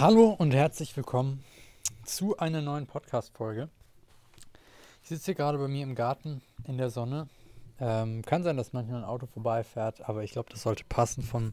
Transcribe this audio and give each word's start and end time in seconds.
Hallo 0.00 0.30
und 0.30 0.52
herzlich 0.52 0.96
willkommen 0.96 1.44
zu 2.04 2.36
einer 2.36 2.60
neuen 2.60 2.88
Podcast-Folge. 2.88 3.68
Ich 5.04 5.08
sitze 5.08 5.26
hier 5.26 5.34
gerade 5.36 5.56
bei 5.56 5.68
mir 5.68 5.84
im 5.84 5.94
Garten 5.94 6.42
in 6.64 6.78
der 6.78 6.90
Sonne. 6.90 7.28
Ähm, 7.78 8.22
kann 8.22 8.42
sein, 8.42 8.56
dass 8.56 8.72
manchmal 8.72 9.02
ein 9.02 9.08
Auto 9.08 9.26
vorbeifährt, 9.26 10.08
aber 10.08 10.24
ich 10.24 10.32
glaube, 10.32 10.50
das 10.50 10.62
sollte 10.62 10.82
passen 10.88 11.22
vom 11.22 11.52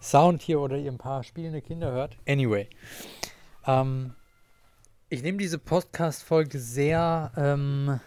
Sound 0.00 0.40
hier 0.40 0.60
oder 0.60 0.78
ihr 0.78 0.90
ein 0.90 0.96
paar 0.96 1.22
spielende 1.22 1.60
Kinder 1.60 1.92
hört. 1.92 2.16
Anyway. 2.26 2.66
Ähm, 3.66 4.14
ich 5.10 5.22
nehme 5.22 5.36
diese 5.36 5.58
Podcast-Folge 5.58 6.58
sehr 6.58 7.30
ähm, 7.36 8.00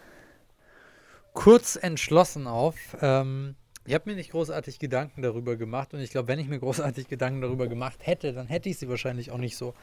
kurz 1.32 1.76
entschlossen 1.76 2.48
auf. 2.48 2.76
Ähm, 3.00 3.54
ich 3.86 3.94
habe 3.94 4.10
mir 4.10 4.16
nicht 4.16 4.30
großartig 4.30 4.78
Gedanken 4.78 5.22
darüber 5.22 5.56
gemacht 5.56 5.94
und 5.94 6.00
ich 6.00 6.10
glaube, 6.10 6.28
wenn 6.28 6.38
ich 6.38 6.48
mir 6.48 6.58
großartig 6.58 7.08
Gedanken 7.08 7.40
darüber 7.40 7.66
gemacht 7.66 8.06
hätte, 8.06 8.32
dann 8.32 8.46
hätte 8.46 8.68
ich 8.68 8.78
sie 8.78 8.88
wahrscheinlich 8.88 9.30
auch 9.30 9.38
nicht 9.38 9.56
so 9.56 9.74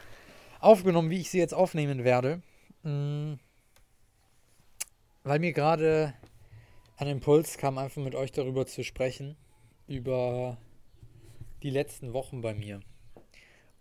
aufgenommen, 0.59 1.09
wie 1.09 1.19
ich 1.19 1.29
sie 1.29 1.39
jetzt 1.39 1.53
aufnehmen 1.53 2.03
werde. 2.03 2.41
Mhm. 2.83 3.39
Weil 5.23 5.39
mir 5.39 5.51
gerade 5.51 6.13
ein 6.97 7.07
Impuls 7.07 7.57
kam, 7.57 7.77
einfach 7.77 8.01
mit 8.01 8.15
euch 8.15 8.31
darüber 8.31 8.65
zu 8.65 8.83
sprechen, 8.83 9.35
über 9.87 10.57
die 11.63 11.69
letzten 11.69 12.13
Wochen 12.13 12.41
bei 12.41 12.53
mir. 12.53 12.79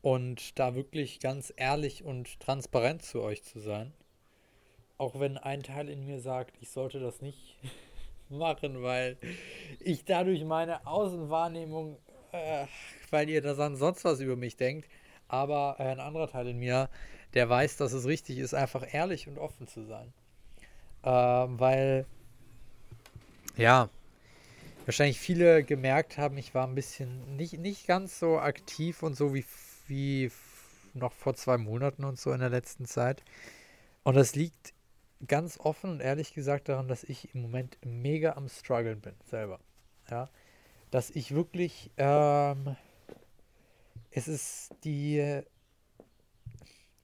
Und 0.02 0.58
da 0.58 0.74
wirklich 0.74 1.20
ganz 1.20 1.52
ehrlich 1.56 2.04
und 2.04 2.40
transparent 2.40 3.02
zu 3.02 3.22
euch 3.22 3.42
zu 3.42 3.60
sein. 3.60 3.92
Auch 4.98 5.20
wenn 5.20 5.36
ein 5.36 5.62
Teil 5.62 5.88
in 5.88 6.04
mir 6.04 6.20
sagt, 6.20 6.56
ich 6.60 6.70
sollte 6.70 7.00
das 7.00 7.20
nicht 7.20 7.56
machen, 8.30 8.82
weil 8.82 9.16
ich 9.80 10.04
dadurch 10.04 10.44
meine 10.44 10.86
Außenwahrnehmung, 10.86 11.98
äh, 12.32 12.66
weil 13.10 13.28
ihr 13.28 13.42
da 13.42 13.54
sonst 13.54 14.04
was 14.04 14.20
über 14.20 14.36
mich 14.36 14.56
denkt, 14.56 14.88
aber 15.28 15.76
äh, 15.78 15.84
ein 15.84 16.00
anderer 16.00 16.28
Teil 16.28 16.48
in 16.48 16.58
mir, 16.58 16.88
der 17.34 17.48
weiß, 17.48 17.76
dass 17.76 17.92
es 17.92 18.06
richtig 18.06 18.38
ist, 18.38 18.54
einfach 18.54 18.92
ehrlich 18.92 19.28
und 19.28 19.38
offen 19.38 19.66
zu 19.66 19.84
sein. 19.84 20.12
Ähm, 21.04 21.60
weil, 21.60 22.06
ja, 23.56 23.88
wahrscheinlich 24.86 25.18
viele 25.18 25.64
gemerkt 25.64 26.18
haben, 26.18 26.38
ich 26.38 26.54
war 26.54 26.66
ein 26.66 26.74
bisschen 26.74 27.36
nicht, 27.36 27.58
nicht 27.58 27.86
ganz 27.86 28.18
so 28.18 28.38
aktiv 28.38 29.02
und 29.02 29.16
so 29.16 29.34
wie, 29.34 29.44
wie 29.86 30.30
noch 30.94 31.12
vor 31.12 31.34
zwei 31.34 31.58
Monaten 31.58 32.04
und 32.04 32.18
so 32.18 32.32
in 32.32 32.40
der 32.40 32.50
letzten 32.50 32.86
Zeit. 32.86 33.22
Und 34.02 34.14
das 34.14 34.34
liegt 34.34 34.72
ganz 35.26 35.58
offen 35.58 35.90
und 35.90 36.00
ehrlich 36.00 36.34
gesagt 36.34 36.68
daran, 36.68 36.88
dass 36.88 37.04
ich 37.04 37.34
im 37.34 37.42
Moment 37.42 37.78
mega 37.84 38.32
am 38.32 38.48
struggeln 38.48 39.00
bin, 39.00 39.14
selber. 39.24 39.60
Ja, 40.10 40.30
dass 40.90 41.10
ich 41.10 41.34
wirklich, 41.34 41.90
ähm, 41.96 42.76
es 44.10 44.28
ist 44.28 44.70
die, 44.84 45.42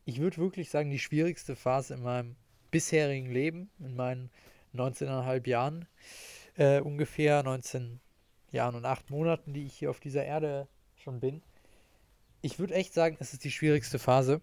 ich 0.04 0.20
würde 0.20 0.36
wirklich 0.38 0.70
sagen, 0.70 0.90
die 0.90 0.98
schwierigste 0.98 1.56
Phase 1.56 1.94
in 1.94 2.02
meinem 2.02 2.36
bisherigen 2.70 3.30
Leben, 3.30 3.70
in 3.78 3.96
meinen 3.96 4.30
19,5 4.74 5.48
Jahren, 5.48 5.88
äh, 6.56 6.80
ungefähr 6.80 7.42
19 7.42 8.00
Jahren 8.50 8.74
und 8.74 8.84
8 8.84 9.10
Monaten, 9.10 9.52
die 9.52 9.64
ich 9.64 9.74
hier 9.74 9.90
auf 9.90 10.00
dieser 10.00 10.24
Erde 10.24 10.68
schon 10.96 11.20
bin. 11.20 11.42
Ich 12.40 12.58
würde 12.58 12.74
echt 12.74 12.92
sagen, 12.92 13.16
es 13.20 13.32
ist 13.32 13.44
die 13.44 13.50
schwierigste 13.50 13.98
Phase. 13.98 14.40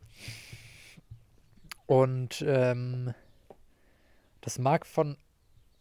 Und 1.86 2.44
ähm, 2.48 3.14
das 4.42 4.60
mag 4.60 4.86
von 4.86 5.18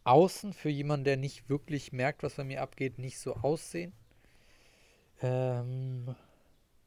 außen 0.04 0.52
für 0.52 0.70
jemanden, 0.70 1.04
der 1.04 1.16
nicht 1.16 1.48
wirklich 1.48 1.92
merkt, 1.92 2.22
was 2.22 2.34
bei 2.34 2.44
mir 2.44 2.62
abgeht, 2.62 2.98
nicht 2.98 3.18
so 3.18 3.34
aussehen. 3.36 3.92
Ähm, 5.20 6.14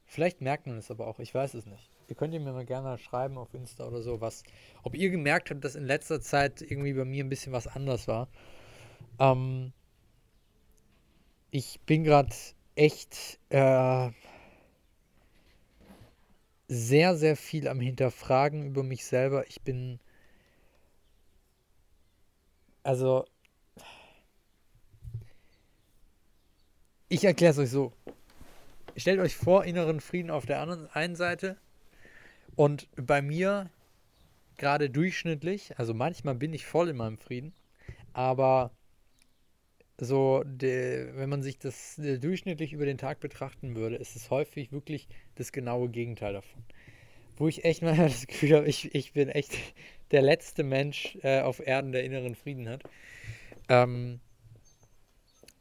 vielleicht 0.05 0.41
merkt 0.41 0.67
man 0.67 0.77
es 0.77 0.89
aber 0.89 1.07
auch, 1.07 1.19
ich 1.19 1.33
weiß 1.33 1.53
es 1.53 1.65
nicht. 1.65 1.89
Ihr 2.07 2.15
könnt 2.15 2.33
mir 2.33 2.39
mal 2.39 2.65
gerne 2.65 2.97
schreiben 2.97 3.37
auf 3.37 3.53
Insta 3.53 3.87
oder 3.87 4.01
so, 4.01 4.19
was, 4.19 4.43
ob 4.83 4.95
ihr 4.95 5.09
gemerkt 5.09 5.49
habt, 5.49 5.63
dass 5.63 5.75
in 5.75 5.85
letzter 5.85 6.19
Zeit 6.19 6.61
irgendwie 6.61 6.93
bei 6.93 7.05
mir 7.05 7.23
ein 7.23 7.29
bisschen 7.29 7.53
was 7.53 7.67
anders 7.67 8.07
war. 8.07 8.27
Ähm, 9.19 9.71
ich 11.51 11.79
bin 11.85 12.03
gerade 12.03 12.33
echt 12.75 13.39
äh, 13.49 14.09
sehr, 16.67 17.15
sehr 17.15 17.35
viel 17.35 17.67
am 17.67 17.79
Hinterfragen 17.79 18.65
über 18.65 18.83
mich 18.83 19.05
selber. 19.05 19.45
Ich 19.47 19.61
bin 19.61 19.99
also, 22.83 23.25
ich 27.09 27.23
erkläre 27.23 27.51
es 27.51 27.59
euch 27.59 27.69
so. 27.69 27.93
Stellt 28.95 29.19
euch 29.19 29.35
vor, 29.35 29.65
inneren 29.65 29.99
Frieden 29.99 30.31
auf 30.31 30.45
der 30.45 30.59
anderen 30.59 30.87
einen 30.87 31.15
Seite 31.15 31.57
und 32.55 32.87
bei 32.95 33.21
mir 33.21 33.69
gerade 34.57 34.89
durchschnittlich, 34.89 35.77
also 35.77 35.93
manchmal 35.93 36.35
bin 36.35 36.53
ich 36.53 36.65
voll 36.65 36.89
in 36.89 36.97
meinem 36.97 37.17
Frieden, 37.17 37.53
aber 38.13 38.71
so, 39.97 40.43
de, 40.45 41.15
wenn 41.15 41.29
man 41.29 41.43
sich 41.43 41.59
das 41.59 41.95
de, 41.95 42.17
durchschnittlich 42.17 42.73
über 42.73 42.85
den 42.85 42.97
Tag 42.97 43.19
betrachten 43.19 43.75
würde, 43.75 43.97
ist 43.97 44.15
es 44.15 44.29
häufig 44.29 44.71
wirklich 44.71 45.07
das 45.35 45.51
genaue 45.51 45.89
Gegenteil 45.89 46.33
davon. 46.33 46.63
Wo 47.37 47.47
ich 47.47 47.65
echt 47.65 47.81
mal 47.81 47.95
das 47.97 48.27
Gefühl 48.27 48.55
habe, 48.57 48.67
ich, 48.67 48.95
ich 48.95 49.13
bin 49.13 49.29
echt 49.29 49.51
der 50.11 50.21
letzte 50.21 50.63
Mensch 50.63 51.17
äh, 51.21 51.41
auf 51.41 51.65
Erden, 51.65 51.91
der 51.91 52.03
inneren 52.03 52.35
Frieden 52.35 52.69
hat. 52.69 52.83
Ähm, 53.69 54.19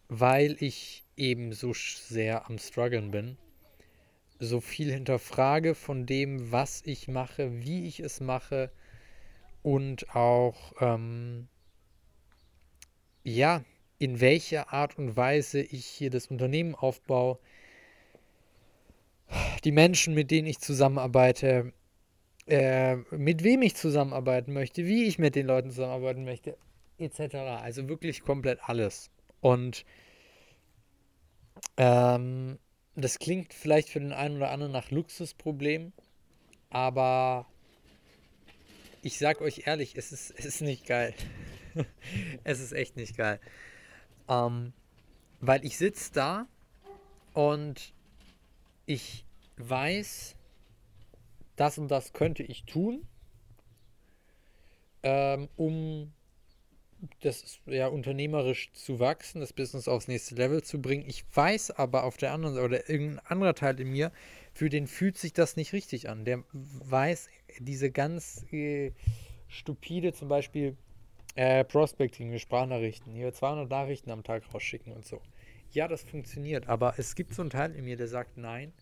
weil 0.09 0.56
ich 0.61 1.05
eben 1.16 1.53
so 1.53 1.72
sehr 1.72 2.47
am 2.47 2.59
struggeln 2.59 3.11
bin. 3.12 3.38
So 4.41 4.61
viel 4.61 4.91
hinterfrage 4.91 5.75
von 5.75 6.06
dem, 6.06 6.50
was 6.50 6.83
ich 6.84 7.06
mache, 7.06 7.62
wie 7.65 7.87
ich 7.87 8.00
es 8.00 8.21
mache 8.21 8.72
und 9.62 10.15
auch, 10.16 10.72
ähm, 10.81 11.49
ja, 13.22 13.62
in 13.99 14.21
welcher 14.21 14.72
Art 14.72 14.99
und 14.99 15.17
Weise 15.17 15.61
ich 15.61 15.84
hier 15.87 16.11
das 16.11 16.28
Unternehmen 16.28 16.75
aufbaue, 16.75 17.38
die 19.62 19.72
Menschen, 19.72 20.15
mit 20.15 20.31
denen 20.31 20.49
ich 20.49 20.59
zusammenarbeite, 20.59 21.72
äh, 22.50 22.97
mit 23.11 23.44
wem 23.44 23.62
ich 23.62 23.77
zusammenarbeiten 23.77 24.53
möchte, 24.53 24.84
wie 24.84 25.05
ich 25.05 25.19
mit 25.19 25.34
den 25.34 25.47
Leuten 25.47 25.71
zusammenarbeiten 25.71 26.25
möchte, 26.25 26.56
etc. 26.99 27.37
Also 27.62 27.88
wirklich 27.88 28.22
komplett 28.22 28.59
alles. 28.62 29.11
Und 29.41 29.84
ähm, 31.77 32.59
das 32.97 33.19
klingt 33.19 33.55
vielleicht 33.55 33.88
für 33.88 34.00
den 34.00 34.12
einen 34.12 34.37
oder 34.37 34.50
anderen 34.50 34.72
nach 34.72 34.91
Luxusproblem, 34.91 35.93
aber 36.69 37.47
ich 39.03 39.19
sag 39.19 39.41
euch 39.41 39.67
ehrlich, 39.67 39.97
es 39.97 40.12
ist, 40.12 40.34
es 40.37 40.44
ist 40.44 40.61
nicht 40.61 40.87
geil. 40.87 41.15
es 42.44 42.61
ist 42.61 42.72
echt 42.72 42.97
nicht 42.97 43.17
geil. 43.17 43.41
Ähm, 44.28 44.72
weil 45.41 45.65
ich 45.65 45.78
sitze 45.78 46.12
da 46.12 46.47
und 47.32 47.94
ich 48.87 49.25
weiß, 49.56 50.37
das 51.60 51.76
und 51.76 51.88
das 51.88 52.15
könnte 52.15 52.43
ich 52.43 52.65
tun, 52.65 53.06
ähm, 55.03 55.48
um 55.56 56.12
das 57.21 57.60
ja 57.66 57.87
unternehmerisch 57.88 58.72
zu 58.72 58.98
wachsen, 58.98 59.41
das 59.41 59.53
Business 59.53 59.87
aufs 59.87 60.09
nächste 60.09 60.34
Level 60.37 60.62
zu 60.62 60.81
bringen. 60.81 61.04
Ich 61.06 61.25
weiß 61.34 61.72
aber 61.72 62.04
auf 62.04 62.16
der 62.16 62.32
anderen 62.32 62.54
Seite 62.54 62.65
oder 62.65 62.88
irgendein 62.88 63.19
anderer 63.26 63.54
Teil 63.54 63.78
in 63.78 63.91
mir, 63.91 64.10
für 64.54 64.70
den 64.70 64.87
fühlt 64.87 65.19
sich 65.19 65.34
das 65.34 65.56
nicht 65.56 65.75
richtig 65.75 66.09
an. 66.09 66.25
Der 66.25 66.44
weiß 66.53 67.28
diese 67.59 67.91
ganz 67.91 68.44
äh, 68.53 68.93
stupide, 69.49 70.15
zum 70.15 70.28
Beispiel 70.28 70.76
äh, 71.34 71.65
Prospecting, 71.65 72.38
Sprachnachrichten, 72.38 73.15
hier 73.15 73.32
200 73.32 73.69
Nachrichten 73.69 74.11
am 74.11 74.25
Tag 74.25 74.43
rausschicken 74.55 74.94
und 74.94 75.06
so. 75.06 75.20
Ja, 75.73 75.88
das 75.88 76.02
funktioniert, 76.02 76.69
aber 76.69 76.94
es 76.96 77.14
gibt 77.14 77.34
so 77.34 77.43
einen 77.43 77.50
Teil 77.50 77.75
in 77.75 77.84
mir, 77.84 77.96
der 77.96 78.08
sagt, 78.08 78.38
nein, 78.38 78.73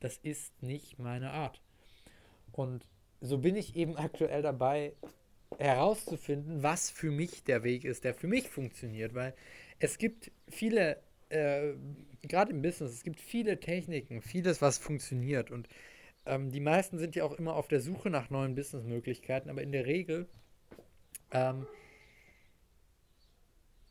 das 0.00 0.18
ist 0.18 0.60
nicht 0.60 0.98
meine 0.98 1.30
Art. 1.30 1.60
Und 2.56 2.86
so 3.20 3.38
bin 3.38 3.54
ich 3.54 3.76
eben 3.76 3.96
aktuell 3.96 4.42
dabei, 4.42 4.92
herauszufinden, 5.58 6.62
was 6.62 6.90
für 6.90 7.10
mich 7.10 7.44
der 7.44 7.62
Weg 7.62 7.84
ist, 7.84 8.04
der 8.04 8.14
für 8.14 8.26
mich 8.26 8.48
funktioniert. 8.48 9.14
Weil 9.14 9.34
es 9.78 9.98
gibt 9.98 10.30
viele, 10.48 11.00
äh, 11.28 11.74
gerade 12.22 12.52
im 12.52 12.62
Business, 12.62 12.92
es 12.92 13.02
gibt 13.02 13.20
viele 13.20 13.60
Techniken, 13.60 14.22
vieles, 14.22 14.60
was 14.60 14.78
funktioniert. 14.78 15.50
Und 15.50 15.68
ähm, 16.24 16.50
die 16.50 16.60
meisten 16.60 16.98
sind 16.98 17.14
ja 17.14 17.24
auch 17.24 17.34
immer 17.34 17.54
auf 17.54 17.68
der 17.68 17.80
Suche 17.80 18.10
nach 18.10 18.30
neuen 18.30 18.54
Businessmöglichkeiten, 18.54 19.50
aber 19.50 19.62
in 19.62 19.72
der 19.72 19.86
Regel, 19.86 20.26
ähm, 21.30 21.66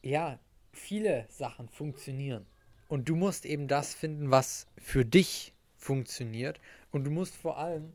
ja, 0.01 0.39
viele 0.71 1.25
Sachen 1.29 1.69
funktionieren. 1.69 2.45
Und 2.88 3.09
du 3.09 3.15
musst 3.15 3.45
eben 3.45 3.68
das 3.68 3.95
finden, 3.95 4.29
was 4.29 4.68
für 4.77 5.06
dich 5.06 5.53
funktioniert. 5.77 6.59
Und 6.91 7.03
du 7.06 7.11
musst 7.11 7.35
vor 7.35 7.57
allem 7.57 7.94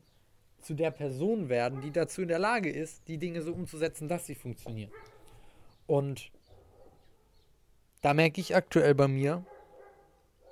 zu 0.61 0.73
der 0.73 0.91
Person 0.91 1.49
werden, 1.49 1.81
die 1.81 1.91
dazu 1.91 2.21
in 2.21 2.27
der 2.27 2.39
Lage 2.39 2.69
ist, 2.69 3.07
die 3.07 3.17
Dinge 3.17 3.41
so 3.41 3.53
umzusetzen, 3.53 4.07
dass 4.07 4.25
sie 4.25 4.35
funktionieren. 4.35 4.91
Und 5.87 6.31
da 8.01 8.13
merke 8.13 8.41
ich 8.41 8.55
aktuell 8.55 8.95
bei 8.95 9.07
mir, 9.07 9.45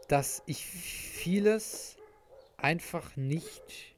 dass 0.07 0.43
ich 0.45 0.65
vieles 0.65 1.97
einfach 2.57 3.15
nicht 3.15 3.95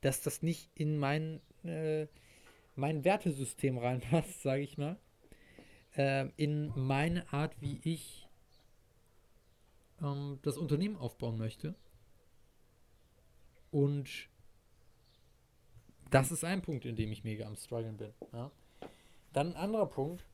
dass 0.00 0.22
das 0.22 0.42
nicht 0.42 0.70
in 0.74 0.98
mein, 0.98 1.40
äh, 1.64 2.06
mein 2.76 3.04
Wertesystem 3.04 3.78
reinpasst, 3.78 4.42
sage 4.42 4.62
ich 4.62 4.78
mal. 4.78 4.98
Äh, 5.96 6.28
in 6.36 6.72
meine 6.76 7.30
Art, 7.32 7.60
wie 7.60 7.80
ich 7.82 8.28
ähm, 10.00 10.38
das 10.42 10.56
Unternehmen 10.56 10.96
aufbauen 10.96 11.36
möchte. 11.36 11.74
Und 13.70 14.28
das 16.10 16.32
ist 16.32 16.44
ein 16.44 16.62
Punkt, 16.62 16.84
in 16.84 16.96
dem 16.96 17.12
ich 17.12 17.24
mega 17.24 17.46
am 17.46 17.56
struggeln 17.56 17.96
bin. 17.96 18.12
Ja. 18.32 18.50
Dann 19.32 19.48
ein 19.48 19.56
anderer 19.56 19.86
Punkt. 19.86 20.24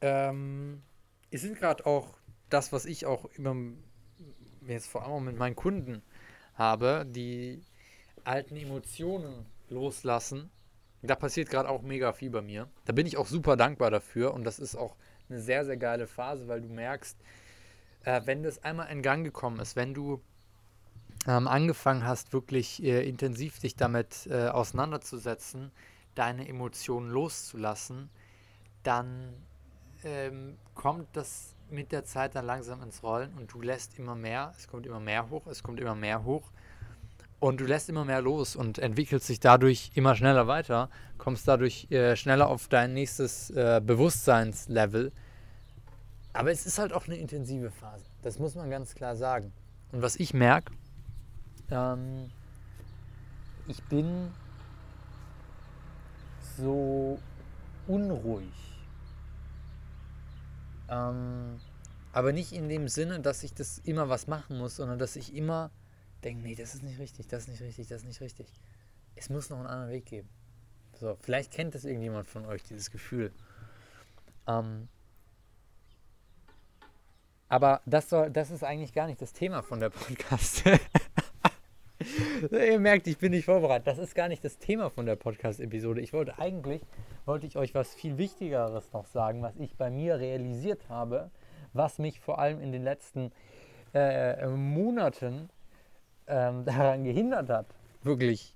Ähm, 0.00 0.82
es 1.30 1.42
sind 1.42 1.58
gerade 1.58 1.86
auch 1.86 2.18
das, 2.50 2.72
was 2.72 2.84
ich 2.84 3.06
auch 3.06 3.24
immer 3.36 3.56
jetzt 4.66 4.88
vor 4.88 5.06
allem 5.06 5.24
mit 5.24 5.38
meinen 5.38 5.56
Kunden 5.56 6.02
habe, 6.54 7.06
die 7.08 7.62
alten 8.24 8.56
Emotionen 8.56 9.46
loslassen. 9.68 10.50
Da 11.02 11.14
passiert 11.14 11.50
gerade 11.50 11.68
auch 11.68 11.82
mega 11.82 12.12
viel 12.12 12.30
bei 12.30 12.42
mir. 12.42 12.68
Da 12.84 12.92
bin 12.92 13.06
ich 13.06 13.16
auch 13.16 13.26
super 13.26 13.56
dankbar 13.56 13.90
dafür 13.90 14.34
und 14.34 14.44
das 14.44 14.58
ist 14.58 14.76
auch 14.76 14.96
eine 15.28 15.40
sehr, 15.40 15.64
sehr 15.64 15.76
geile 15.76 16.06
Phase, 16.06 16.48
weil 16.48 16.60
du 16.60 16.68
merkst, 16.68 17.18
äh, 18.04 18.22
wenn 18.24 18.42
das 18.42 18.62
einmal 18.62 18.90
in 18.90 19.02
Gang 19.02 19.24
gekommen 19.24 19.60
ist, 19.60 19.76
wenn 19.76 19.94
du 19.94 20.20
ähm, 21.26 21.48
angefangen 21.48 22.06
hast, 22.06 22.32
wirklich 22.32 22.82
äh, 22.82 23.06
intensiv 23.08 23.58
dich 23.58 23.76
damit 23.76 24.26
äh, 24.30 24.48
auseinanderzusetzen, 24.48 25.72
deine 26.14 26.48
Emotionen 26.48 27.10
loszulassen, 27.10 28.10
dann 28.82 29.34
ähm, 30.04 30.56
kommt 30.74 31.08
das 31.14 31.54
mit 31.68 31.90
der 31.90 32.04
Zeit 32.04 32.36
dann 32.36 32.46
langsam 32.46 32.82
ins 32.82 33.02
Rollen 33.02 33.34
und 33.34 33.52
du 33.52 33.60
lässt 33.60 33.98
immer 33.98 34.14
mehr, 34.14 34.52
es 34.56 34.68
kommt 34.68 34.86
immer 34.86 35.00
mehr 35.00 35.28
hoch, 35.30 35.46
es 35.48 35.62
kommt 35.62 35.80
immer 35.80 35.96
mehr 35.96 36.24
hoch 36.24 36.52
und 37.40 37.60
du 37.60 37.64
lässt 37.64 37.88
immer 37.88 38.04
mehr 38.04 38.22
los 38.22 38.54
und 38.54 38.78
entwickelst 38.78 39.28
dich 39.28 39.40
dadurch 39.40 39.90
immer 39.94 40.14
schneller 40.14 40.46
weiter, 40.46 40.90
kommst 41.18 41.48
dadurch 41.48 41.90
äh, 41.90 42.14
schneller 42.14 42.48
auf 42.48 42.68
dein 42.68 42.94
nächstes 42.94 43.50
äh, 43.50 43.80
Bewusstseinslevel. 43.84 45.12
Aber 46.32 46.52
es 46.52 46.66
ist 46.66 46.78
halt 46.78 46.92
auch 46.92 47.06
eine 47.06 47.16
intensive 47.16 47.70
Phase, 47.70 48.04
das 48.22 48.38
muss 48.38 48.54
man 48.54 48.70
ganz 48.70 48.94
klar 48.94 49.16
sagen. 49.16 49.52
Und 49.90 50.02
was 50.02 50.16
ich 50.16 50.34
merke, 50.34 50.72
ähm, 51.70 52.30
ich 53.68 53.82
bin 53.84 54.30
so 56.56 57.18
unruhig. 57.86 58.52
Ähm, 60.88 61.60
aber 62.12 62.32
nicht 62.32 62.52
in 62.52 62.68
dem 62.68 62.88
Sinne, 62.88 63.20
dass 63.20 63.42
ich 63.42 63.52
das 63.52 63.78
immer 63.78 64.08
was 64.08 64.26
machen 64.26 64.58
muss, 64.58 64.76
sondern 64.76 64.98
dass 64.98 65.16
ich 65.16 65.34
immer 65.34 65.70
denke, 66.24 66.42
nee, 66.42 66.54
das 66.54 66.74
ist 66.74 66.82
nicht 66.82 66.98
richtig, 66.98 67.28
das 67.28 67.42
ist 67.42 67.48
nicht 67.48 67.62
richtig, 67.62 67.88
das 67.88 68.02
ist 68.02 68.08
nicht 68.08 68.20
richtig. 68.20 68.46
Es 69.14 69.28
muss 69.28 69.50
noch 69.50 69.58
einen 69.58 69.66
anderen 69.66 69.92
Weg 69.92 70.06
geben. 70.06 70.28
So, 70.98 71.16
vielleicht 71.20 71.52
kennt 71.52 71.74
das 71.74 71.84
irgendjemand 71.84 72.26
von 72.26 72.46
euch, 72.46 72.62
dieses 72.62 72.90
Gefühl. 72.90 73.32
Ähm, 74.46 74.88
aber 77.48 77.80
das, 77.86 78.08
soll, 78.08 78.30
das 78.30 78.50
ist 78.50 78.64
eigentlich 78.64 78.92
gar 78.92 79.06
nicht 79.06 79.20
das 79.20 79.32
Thema 79.32 79.62
von 79.62 79.80
der 79.80 79.90
Podcast. 79.90 80.64
Ihr 82.50 82.78
merkt, 82.78 83.06
ich 83.06 83.18
bin 83.18 83.32
nicht 83.32 83.44
vorbereitet. 83.44 83.86
Das 83.86 83.98
ist 83.98 84.14
gar 84.14 84.28
nicht 84.28 84.44
das 84.44 84.58
Thema 84.58 84.90
von 84.90 85.06
der 85.06 85.16
Podcast-Episode. 85.16 86.00
Ich 86.00 86.12
wollte 86.12 86.38
eigentlich, 86.38 86.82
wollte 87.24 87.46
ich 87.46 87.56
euch 87.56 87.74
was 87.74 87.94
viel 87.94 88.18
Wichtigeres 88.18 88.92
noch 88.92 89.06
sagen, 89.06 89.42
was 89.42 89.56
ich 89.56 89.76
bei 89.76 89.90
mir 89.90 90.18
realisiert 90.18 90.88
habe, 90.88 91.30
was 91.72 91.98
mich 91.98 92.20
vor 92.20 92.38
allem 92.38 92.60
in 92.60 92.72
den 92.72 92.84
letzten 92.84 93.32
äh, 93.94 94.46
Monaten 94.46 95.48
ähm, 96.26 96.64
daran 96.66 97.04
gehindert 97.04 97.48
hat, 97.48 97.66
wirklich 98.02 98.54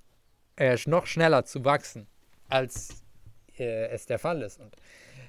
äh, 0.57 0.77
noch 0.87 1.07
schneller 1.07 1.45
zu 1.45 1.65
wachsen, 1.65 2.07
als 2.49 3.03
äh, 3.59 3.89
es 3.89 4.07
der 4.07 4.19
Fall 4.19 4.43
ist. 4.43 4.61
Und 4.61 4.77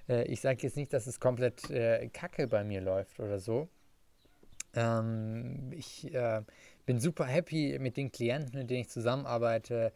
äh, 0.07 0.24
ich 0.25 0.42
sage 0.42 0.60
jetzt 0.62 0.75
nicht, 0.78 0.94
dass 0.94 1.07
es 1.07 1.19
komplett 1.19 1.69
äh, 1.69 2.07
kacke 2.10 2.48
bei 2.48 2.64
mir 2.64 2.81
läuft 2.81 3.19
oder 3.19 3.40
so. 3.40 3.69
Ähm, 4.74 5.72
ich 5.72 6.14
äh, 6.14 6.42
bin 6.86 7.00
super 7.00 7.25
happy 7.25 7.78
mit 7.80 7.98
den 7.98 8.12
Klienten, 8.12 8.60
mit 8.60 8.69
denen 8.69 8.81
ich 8.81 8.89
zusammenarbeite. 8.89 9.94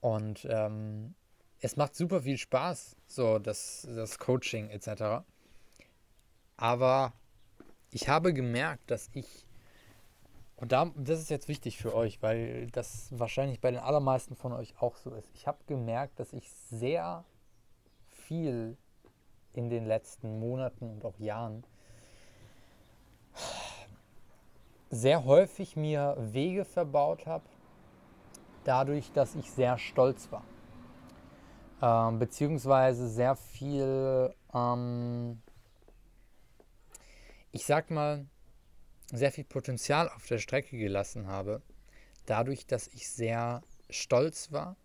Und 0.00 0.46
ähm, 0.50 1.14
es 1.60 1.76
macht 1.76 1.94
super 1.94 2.22
viel 2.22 2.38
Spaß, 2.38 2.96
so 3.06 3.38
das, 3.38 3.86
das 3.88 4.18
Coaching 4.18 4.70
etc. 4.70 5.24
Aber 6.56 7.12
ich 7.90 8.08
habe 8.08 8.32
gemerkt, 8.32 8.90
dass 8.90 9.10
ich, 9.14 9.46
und 10.56 10.72
da, 10.72 10.92
das 10.96 11.20
ist 11.20 11.30
jetzt 11.30 11.48
wichtig 11.48 11.78
für 11.78 11.94
euch, 11.94 12.22
weil 12.22 12.66
das 12.70 13.08
wahrscheinlich 13.10 13.60
bei 13.60 13.70
den 13.70 13.80
allermeisten 13.80 14.36
von 14.36 14.52
euch 14.52 14.74
auch 14.80 14.96
so 14.96 15.14
ist. 15.14 15.30
Ich 15.34 15.46
habe 15.46 15.58
gemerkt, 15.66 16.20
dass 16.20 16.32
ich 16.32 16.50
sehr 16.50 17.24
viel 18.08 18.76
in 19.52 19.70
den 19.70 19.86
letzten 19.86 20.38
Monaten 20.38 20.90
und 20.90 21.04
auch 21.04 21.18
Jahren 21.18 21.64
sehr 24.96 25.24
häufig 25.24 25.76
mir 25.76 26.16
Wege 26.18 26.64
verbaut 26.64 27.26
habe, 27.26 27.44
dadurch, 28.64 29.12
dass 29.12 29.34
ich 29.34 29.50
sehr 29.50 29.78
stolz 29.78 30.30
war. 30.32 30.44
Ähm, 31.82 32.18
beziehungsweise 32.18 33.08
sehr 33.08 33.36
viel, 33.36 34.34
ähm, 34.54 35.42
ich 37.52 37.66
sag 37.66 37.90
mal, 37.90 38.26
sehr 39.12 39.30
viel 39.30 39.44
Potenzial 39.44 40.08
auf 40.08 40.26
der 40.26 40.38
Strecke 40.38 40.78
gelassen 40.78 41.26
habe, 41.26 41.62
dadurch, 42.24 42.66
dass 42.66 42.88
ich 42.88 43.08
sehr 43.08 43.62
stolz 43.90 44.50
war, 44.50 44.76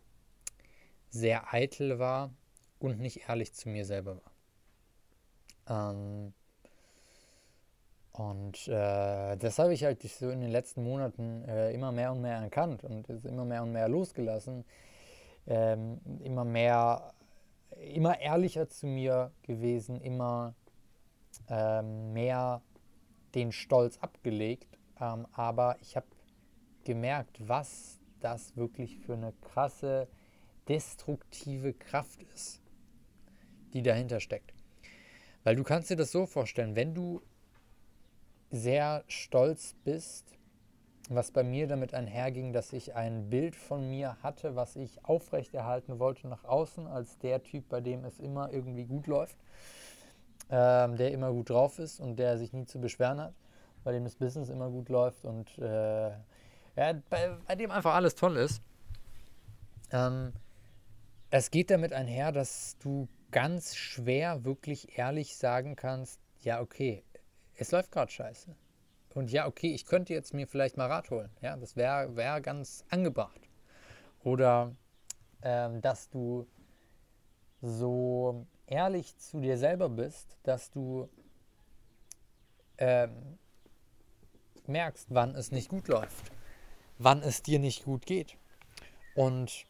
sehr 1.09 1.53
eitel 1.53 1.97
war 1.97 2.31
und 2.79 2.99
nicht 2.99 3.29
ehrlich 3.29 3.53
zu 3.53 3.69
mir 3.69 3.85
selber 3.85 4.19
war. 5.67 5.91
Ähm, 5.93 6.33
und 8.13 8.67
äh, 8.67 9.37
das 9.37 9.57
habe 9.57 9.73
ich 9.73 9.85
halt 9.85 10.01
so 10.03 10.29
in 10.29 10.41
den 10.41 10.51
letzten 10.51 10.83
Monaten 10.83 11.43
äh, 11.45 11.71
immer 11.71 11.91
mehr 11.91 12.11
und 12.11 12.21
mehr 12.21 12.37
erkannt 12.37 12.83
und 12.83 13.09
immer 13.09 13.45
mehr 13.45 13.63
und 13.63 13.71
mehr 13.71 13.87
losgelassen. 13.87 14.65
Ähm, 15.47 15.99
immer 16.23 16.43
mehr, 16.43 17.13
immer 17.93 18.19
ehrlicher 18.19 18.67
zu 18.67 18.85
mir 18.85 19.31
gewesen, 19.43 19.99
immer 20.01 20.55
ähm, 21.49 22.11
mehr 22.11 22.61
den 23.33 23.53
Stolz 23.53 23.97
abgelegt. 23.99 24.77
Ähm, 24.99 25.25
aber 25.31 25.77
ich 25.81 25.95
habe 25.95 26.07
gemerkt, 26.83 27.37
was 27.47 27.99
das 28.19 28.57
wirklich 28.57 28.97
für 28.99 29.13
eine 29.13 29.33
krasse, 29.41 30.09
destruktive 30.67 31.73
Kraft 31.73 32.21
ist, 32.33 32.61
die 33.73 33.81
dahinter 33.81 34.19
steckt. 34.19 34.53
Weil 35.43 35.55
du 35.55 35.63
kannst 35.63 35.89
dir 35.89 35.95
das 35.95 36.11
so 36.11 36.25
vorstellen, 36.25 36.75
wenn 36.75 36.93
du 36.93 37.21
sehr 38.51 39.03
stolz 39.07 39.75
bist, 39.83 40.25
was 41.09 41.31
bei 41.31 41.43
mir 41.43 41.67
damit 41.67 41.93
einherging, 41.93 42.53
dass 42.53 42.73
ich 42.73 42.95
ein 42.95 43.29
Bild 43.29 43.55
von 43.55 43.89
mir 43.89 44.17
hatte, 44.21 44.55
was 44.55 44.75
ich 44.75 45.03
aufrechterhalten 45.03 45.99
wollte 45.99 46.27
nach 46.27 46.43
außen, 46.43 46.87
als 46.87 47.17
der 47.19 47.43
Typ, 47.43 47.67
bei 47.69 47.81
dem 47.81 48.05
es 48.05 48.19
immer 48.19 48.51
irgendwie 48.51 48.85
gut 48.85 49.07
läuft, 49.07 49.37
ähm, 50.49 50.95
der 50.97 51.11
immer 51.11 51.31
gut 51.31 51.49
drauf 51.49 51.79
ist 51.79 51.99
und 51.99 52.17
der 52.17 52.37
sich 52.37 52.53
nie 52.53 52.65
zu 52.65 52.79
beschweren 52.79 53.19
hat, 53.19 53.33
bei 53.83 53.91
dem 53.91 54.03
das 54.03 54.15
Business 54.15 54.49
immer 54.49 54.69
gut 54.69 54.89
läuft 54.89 55.25
und 55.25 55.57
äh, 55.57 56.09
ja, 56.11 56.93
bei, 57.09 57.37
bei, 57.47 57.55
dem 57.55 57.71
einfach 57.71 57.95
alles 57.95 58.15
toll 58.15 58.37
ist. 58.37 58.61
Ähm, 59.91 60.33
es 61.29 61.51
geht 61.51 61.71
damit 61.71 61.93
einher, 61.93 62.31
dass 62.31 62.77
du 62.79 63.07
ganz 63.31 63.75
schwer 63.75 64.43
wirklich 64.45 64.97
ehrlich 64.97 65.35
sagen 65.35 65.75
kannst, 65.75 66.19
ja, 66.41 66.61
okay, 66.61 67.03
es 67.61 67.71
läuft 67.71 67.91
gerade 67.91 68.11
scheiße. 68.11 68.55
Und 69.13 69.31
ja, 69.31 69.45
okay, 69.45 69.71
ich 69.71 69.85
könnte 69.85 70.15
jetzt 70.15 70.33
mir 70.33 70.47
vielleicht 70.47 70.77
mal 70.77 70.87
Rat 70.87 71.11
holen. 71.11 71.29
Ja, 71.41 71.55
das 71.55 71.75
wäre 71.75 72.15
wär 72.15 72.41
ganz 72.41 72.83
angebracht. 72.89 73.39
Oder 74.23 74.75
ähm, 75.43 75.79
dass 75.79 76.09
du 76.09 76.47
so 77.61 78.47
ehrlich 78.65 79.15
zu 79.17 79.41
dir 79.41 79.59
selber 79.59 79.89
bist, 79.89 80.39
dass 80.41 80.71
du 80.71 81.07
ähm, 82.79 83.37
merkst, 84.65 85.07
wann 85.09 85.35
es 85.35 85.51
nicht 85.51 85.69
gut 85.69 85.87
läuft, 85.87 86.31
wann 86.97 87.21
es 87.21 87.43
dir 87.43 87.59
nicht 87.59 87.83
gut 87.83 88.07
geht. 88.07 88.37
Und 89.13 89.67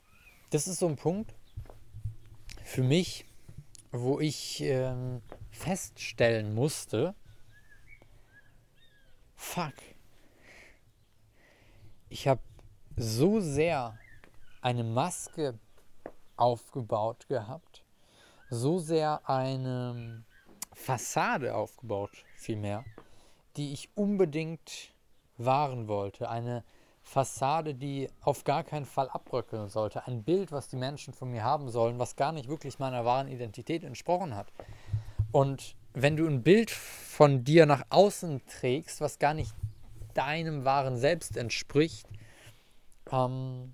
das 0.52 0.66
ist 0.68 0.80
so 0.80 0.88
ein 0.88 0.96
Punkt 0.96 1.36
für 2.64 2.84
mich, 2.84 3.26
wo 3.92 4.22
ich 4.22 4.62
ähm, 4.62 5.22
feststellen 5.50 6.56
musste, 6.56 7.16
fuck, 9.42 9.74
ich 12.10 12.28
habe 12.28 12.42
so 12.96 13.40
sehr 13.40 13.98
eine 14.62 14.84
Maske 14.84 15.58
aufgebaut 16.38 17.28
gehabt, 17.28 17.84
so 18.50 18.78
sehr 18.78 19.28
eine 19.28 20.24
Fassade 20.74 21.56
aufgebaut, 21.56 22.12
vielmehr, 22.36 22.86
die 23.58 23.74
ich 23.74 23.90
unbedingt 23.96 24.94
wahren 25.38 25.88
wollte. 25.88 26.30
Eine 26.30 26.64
Fassade, 27.02 27.74
die 27.74 28.10
auf 28.22 28.44
gar 28.44 28.64
keinen 28.64 28.86
Fall 28.86 29.10
abbröckeln 29.10 29.70
sollte. 29.70 30.06
Ein 30.06 30.24
Bild, 30.24 30.52
was 30.52 30.68
die 30.68 30.78
Menschen 30.78 31.14
von 31.14 31.32
mir 31.32 31.44
haben 31.44 31.70
sollen, 31.70 31.98
was 31.98 32.16
gar 32.16 32.32
nicht 32.32 32.48
wirklich 32.48 32.78
meiner 32.78 33.06
wahren 33.06 33.28
Identität 33.28 33.84
entsprochen 33.84 34.36
hat. 34.36 34.54
Und 35.32 35.76
wenn 35.94 36.16
du 36.16 36.28
ein 36.28 36.44
Bild 36.44 36.72
von 36.72 37.44
dir 37.44 37.66
nach 37.66 37.84
außen 37.90 38.46
trägst, 38.48 39.02
was 39.02 39.20
gar 39.20 39.34
nicht 39.34 39.54
deinem 40.14 40.66
wahren 40.66 40.98
Selbst 40.98 41.38
entspricht, 41.38 42.08
ähm, 43.12 43.74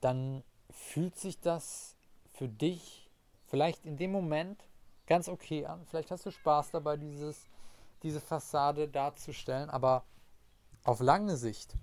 dann 0.00 0.42
fühlt 0.70 1.16
sich 1.16 1.40
das 1.40 1.96
für 2.32 2.48
dich 2.48 3.10
vielleicht 3.46 3.86
in 3.86 3.96
dem 3.96 4.12
Moment 4.12 4.62
ganz 5.06 5.28
okay 5.28 5.66
an. 5.66 5.84
Vielleicht 5.86 6.10
hast 6.10 6.26
du 6.26 6.30
Spaß 6.30 6.70
dabei, 6.70 6.96
dieses, 6.96 7.46
diese 8.02 8.20
Fassade 8.20 8.88
darzustellen, 8.88 9.70
aber 9.70 10.04
auf 10.84 11.00
lange 11.00 11.36
Sicht 11.36 11.76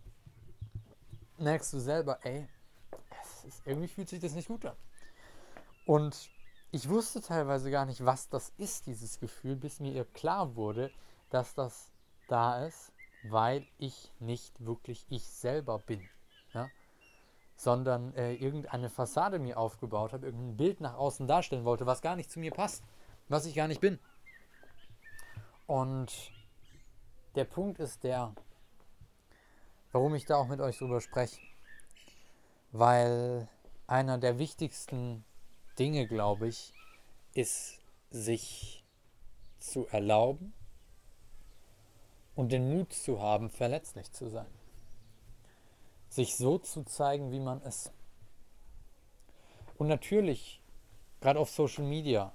merkst 1.38 1.74
du 1.74 1.80
selber, 1.80 2.20
ey, 2.24 2.48
irgendwie 3.66 3.88
fühlt 3.88 4.10
sich 4.10 4.20
das 4.20 4.34
nicht 4.34 4.48
gut 4.48 4.66
an. 4.66 4.76
Und 5.86 6.30
ich 6.72 6.88
wusste 6.88 7.22
teilweise 7.22 7.70
gar 7.70 7.86
nicht, 7.86 8.06
was 8.06 8.30
das 8.30 8.54
ist, 8.58 8.88
dieses 8.88 9.20
Gefühl, 9.20 9.56
bis 9.56 9.80
mir 9.80 10.06
klar 10.06 10.56
wurde, 10.56 10.92
dass 11.30 11.54
das 11.54 11.92
da 12.28 12.66
ist, 12.66 12.94
weil 13.24 13.68
ich 13.78 14.12
nicht 14.20 14.66
wirklich 14.66 15.06
ich 15.10 15.28
selber 15.28 15.80
bin. 15.80 16.02
Ja? 16.54 16.70
Sondern 17.56 18.14
äh, 18.16 18.34
irgendeine 18.34 18.90
Fassade 18.90 19.38
mir 19.38 19.58
aufgebaut 19.58 20.14
habe, 20.14 20.28
irgendein 20.28 20.58
Bild 20.58 20.82
nach 20.82 20.96
außen 20.96 21.28
darstellen 21.28 21.66
wollte, 21.66 21.86
was 21.86 22.02
gar 22.02 22.16
nicht 22.16 22.32
zu 22.32 22.40
mir 22.40 22.52
passt, 22.52 22.84
was 23.28 23.46
ich 23.46 23.54
gar 23.54 23.68
nicht 23.68 23.82
bin. 23.82 24.00
Und 25.68 26.32
der 27.36 27.46
Punkt 27.46 27.80
ist 27.80 28.04
der, 28.04 28.34
warum 29.92 30.16
ich 30.16 30.26
da 30.26 30.38
auch 30.38 30.48
mit 30.48 30.62
euch 30.62 30.78
drüber 30.78 31.02
spreche. 31.02 31.40
Weil 32.72 33.50
einer 33.88 34.18
der 34.18 34.40
wichtigsten 34.40 35.26
Dinge, 35.78 36.08
glaube 36.08 36.48
ich, 36.48 36.74
ist, 37.34 37.80
sich 38.10 38.84
zu 39.60 39.88
erlauben 39.88 40.54
und 42.36 42.52
den 42.52 42.70
Mut 42.70 42.94
zu 42.94 43.22
haben, 43.22 43.50
verletzlich 43.50 44.12
zu 44.12 44.30
sein. 44.30 44.52
Sich 46.10 46.36
so 46.36 46.58
zu 46.58 46.84
zeigen, 46.84 47.32
wie 47.32 47.40
man 47.40 47.62
ist. 47.62 47.92
Und 49.78 49.88
natürlich, 49.88 50.62
gerade 51.22 51.40
auf 51.40 51.50
Social 51.50 51.86
Media, 51.86 52.34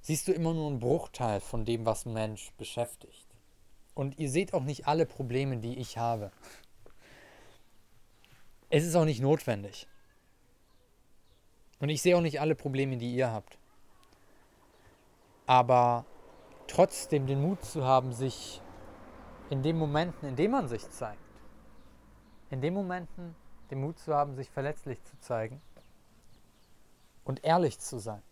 siehst 0.00 0.28
du 0.28 0.32
immer 0.32 0.54
nur 0.54 0.68
einen 0.68 0.78
Bruchteil 0.78 1.40
von 1.40 1.64
dem, 1.64 1.86
was 1.86 2.06
ein 2.06 2.12
Mensch 2.12 2.52
beschäftigt. 2.58 3.26
Und 3.94 4.18
ihr 4.18 4.30
seht 4.30 4.54
auch 4.54 4.62
nicht 4.62 4.86
alle 4.86 5.06
Probleme, 5.06 5.58
die 5.58 5.78
ich 5.78 5.98
habe. 5.98 6.30
Es 8.70 8.84
ist 8.84 8.94
auch 8.94 9.04
nicht 9.04 9.20
notwendig. 9.20 9.88
Und 11.80 11.88
ich 11.88 12.02
sehe 12.02 12.16
auch 12.16 12.20
nicht 12.20 12.40
alle 12.40 12.54
Probleme, 12.54 12.96
die 12.96 13.14
ihr 13.14 13.30
habt. 13.30 13.58
Aber 15.46 16.04
trotzdem 16.66 17.26
den 17.26 17.40
Mut 17.40 17.64
zu 17.64 17.84
haben, 17.84 18.12
sich 18.12 18.60
in 19.50 19.62
den 19.62 19.78
Momenten, 19.78 20.28
in 20.28 20.36
denen 20.36 20.52
man 20.52 20.68
sich 20.68 20.88
zeigt, 20.90 21.20
in 22.50 22.60
den 22.60 22.74
Momenten 22.74 23.34
den 23.70 23.80
Mut 23.80 23.98
zu 23.98 24.14
haben, 24.14 24.34
sich 24.34 24.50
verletzlich 24.50 25.02
zu 25.04 25.18
zeigen 25.20 25.60
und 27.24 27.44
ehrlich 27.44 27.78
zu 27.78 27.98
sein. 27.98 28.22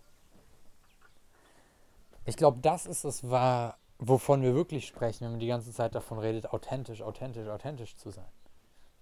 Ich 2.24 2.36
glaube, 2.36 2.58
das 2.60 2.86
ist 2.86 3.04
es, 3.04 3.22
wovon 3.22 4.42
wir 4.42 4.54
wirklich 4.54 4.86
sprechen, 4.86 5.24
wenn 5.24 5.30
man 5.32 5.40
die 5.40 5.46
ganze 5.46 5.72
Zeit 5.72 5.94
davon 5.94 6.18
redet, 6.18 6.52
authentisch, 6.52 7.00
authentisch, 7.02 7.48
authentisch 7.48 7.96
zu 7.96 8.10
sein. 8.10 8.28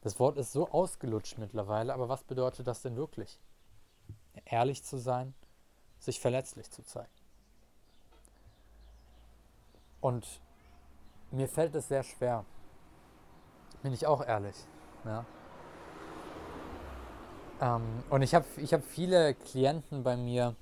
Das 0.02 0.18
Wort 0.20 0.36
ist 0.36 0.52
so 0.52 0.68
ausgelutscht 0.68 1.38
mittlerweile, 1.38 1.94
aber 1.94 2.08
was 2.08 2.22
bedeutet 2.24 2.66
das 2.66 2.82
denn 2.82 2.96
wirklich? 2.96 3.40
Ehrlich 4.44 4.84
zu 4.84 4.98
sein, 4.98 5.34
sich 5.98 6.20
verletzlich 6.20 6.70
zu 6.70 6.82
zeigen. 6.82 7.08
Und 10.00 10.40
mir 11.30 11.48
fällt 11.48 11.74
es 11.74 11.88
sehr 11.88 12.02
schwer. 12.02 12.44
Bin 13.82 13.92
ich 13.92 14.06
auch 14.06 14.24
ehrlich. 14.24 14.56
Ja. 15.04 15.24
Ähm, 17.60 18.02
und 18.10 18.22
ich 18.22 18.34
habe 18.34 18.44
ich 18.56 18.74
hab 18.74 18.84
viele 18.84 19.34
Klienten 19.34 20.02
bei 20.02 20.16
mir, 20.16 20.54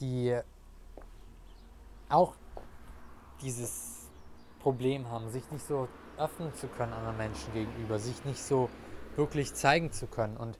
die 0.00 0.38
auch 2.08 2.34
dieses 3.40 4.08
Problem 4.60 5.08
haben, 5.10 5.30
sich 5.30 5.50
nicht 5.50 5.66
so 5.66 5.88
öffnen 6.18 6.54
zu 6.54 6.68
können 6.68 6.92
anderen 6.92 7.16
Menschen 7.16 7.52
gegenüber, 7.52 7.98
sich 7.98 8.24
nicht 8.24 8.42
so 8.42 8.68
wirklich 9.16 9.54
zeigen 9.54 9.92
zu 9.92 10.06
können. 10.06 10.36
Und 10.36 10.58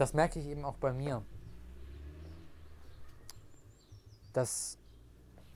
das 0.00 0.14
merke 0.14 0.38
ich 0.38 0.46
eben 0.46 0.64
auch 0.64 0.76
bei 0.76 0.94
mir. 0.94 1.22
Dass 4.32 4.78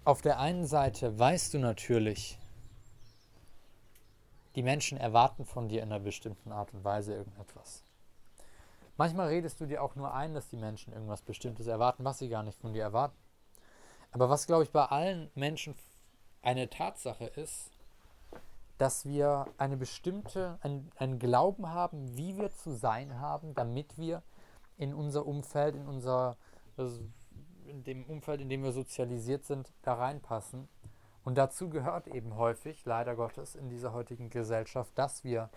auf 0.04 0.20
der 0.20 0.38
einen 0.38 0.66
Seite 0.66 1.18
weißt 1.18 1.54
du 1.54 1.58
natürlich, 1.58 2.38
die 4.54 4.62
Menschen 4.62 4.98
erwarten 4.98 5.46
von 5.46 5.68
dir 5.68 5.82
in 5.82 5.90
einer 5.90 6.00
bestimmten 6.00 6.52
Art 6.52 6.74
und 6.74 6.84
Weise 6.84 7.14
irgendetwas. 7.14 7.82
Manchmal 8.98 9.28
redest 9.28 9.60
du 9.60 9.66
dir 9.66 9.82
auch 9.82 9.96
nur 9.96 10.12
ein, 10.12 10.34
dass 10.34 10.50
die 10.50 10.58
Menschen 10.58 10.92
irgendwas 10.92 11.22
Bestimmtes 11.22 11.66
erwarten, 11.66 12.04
was 12.04 12.18
sie 12.18 12.28
gar 12.28 12.42
nicht 12.42 12.58
von 12.58 12.74
dir 12.74 12.82
erwarten. 12.82 13.16
Aber 14.12 14.28
was, 14.28 14.46
glaube 14.46 14.62
ich, 14.62 14.70
bei 14.70 14.84
allen 14.84 15.30
Menschen 15.34 15.74
eine 16.42 16.68
Tatsache 16.68 17.24
ist, 17.24 17.70
dass 18.76 19.06
wir 19.06 19.46
eine 19.56 19.78
bestimmte, 19.78 20.58
ein, 20.60 20.92
einen 20.96 21.18
Glauben 21.18 21.70
haben, 21.70 22.16
wie 22.16 22.36
wir 22.36 22.52
zu 22.52 22.74
sein 22.74 23.18
haben, 23.18 23.54
damit 23.54 23.96
wir 23.96 24.22
in 24.76 24.94
unser 24.94 25.26
Umfeld, 25.26 25.74
in 25.76 25.86
unser, 25.86 26.36
also 26.76 27.00
in 27.66 27.84
dem 27.84 28.04
Umfeld, 28.04 28.40
in 28.40 28.48
dem 28.48 28.62
wir 28.62 28.72
sozialisiert 28.72 29.44
sind, 29.44 29.72
da 29.82 29.94
reinpassen. 29.94 30.68
Und 31.24 31.36
dazu 31.38 31.70
gehört 31.70 32.06
eben 32.08 32.36
häufig, 32.36 32.84
leider 32.84 33.16
Gottes, 33.16 33.54
in 33.54 33.68
dieser 33.68 33.92
heutigen 33.92 34.30
Gesellschaft, 34.30 34.92
dass 34.96 35.24
wir 35.24 35.50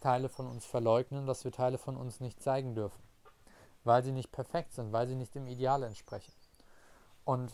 Teile 0.00 0.28
von 0.28 0.46
uns 0.46 0.64
verleugnen, 0.64 1.26
dass 1.26 1.44
wir 1.44 1.52
Teile 1.52 1.76
von 1.76 1.96
uns 1.96 2.20
nicht 2.20 2.42
zeigen 2.42 2.74
dürfen, 2.74 3.02
weil 3.84 4.02
sie 4.02 4.12
nicht 4.12 4.32
perfekt 4.32 4.72
sind, 4.72 4.92
weil 4.92 5.06
sie 5.06 5.14
nicht 5.14 5.34
dem 5.34 5.46
Ideal 5.46 5.82
entsprechen. 5.82 6.32
Und 7.24 7.52